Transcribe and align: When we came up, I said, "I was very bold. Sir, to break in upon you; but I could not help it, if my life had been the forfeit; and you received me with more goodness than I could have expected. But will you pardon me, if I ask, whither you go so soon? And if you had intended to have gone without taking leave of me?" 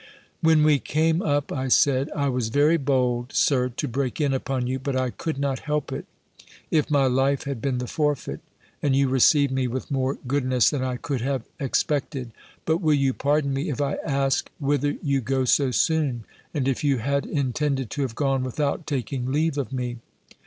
When 0.41 0.63
we 0.63 0.79
came 0.79 1.21
up, 1.21 1.51
I 1.51 1.67
said, 1.67 2.09
"I 2.15 2.27
was 2.27 2.49
very 2.49 2.77
bold. 2.77 3.33
Sir, 3.33 3.69
to 3.69 3.87
break 3.87 4.19
in 4.19 4.33
upon 4.33 4.65
you; 4.65 4.79
but 4.79 4.95
I 4.95 5.11
could 5.11 5.37
not 5.37 5.59
help 5.59 5.91
it, 5.93 6.07
if 6.71 6.89
my 6.89 7.05
life 7.05 7.43
had 7.43 7.61
been 7.61 7.77
the 7.77 7.85
forfeit; 7.85 8.39
and 8.81 8.95
you 8.95 9.07
received 9.09 9.51
me 9.51 9.67
with 9.67 9.91
more 9.91 10.17
goodness 10.25 10.71
than 10.71 10.83
I 10.83 10.97
could 10.97 11.21
have 11.21 11.43
expected. 11.59 12.31
But 12.65 12.81
will 12.81 12.95
you 12.97 13.13
pardon 13.13 13.53
me, 13.53 13.69
if 13.69 13.79
I 13.79 13.97
ask, 14.03 14.49
whither 14.57 14.97
you 15.03 15.21
go 15.21 15.45
so 15.45 15.69
soon? 15.69 16.23
And 16.51 16.67
if 16.67 16.83
you 16.83 16.97
had 16.97 17.27
intended 17.27 17.91
to 17.91 18.01
have 18.01 18.15
gone 18.15 18.43
without 18.43 18.87
taking 18.87 19.31
leave 19.31 19.55
of 19.55 19.71
me?" 19.71 19.97